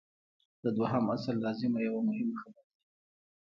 د 0.63 0.65
دویم 0.77 1.05
اصل 1.15 1.35
لازمه 1.45 1.79
یوه 1.87 2.01
مهمه 2.07 2.35
خبره 2.41 2.61
ده. 2.67 2.71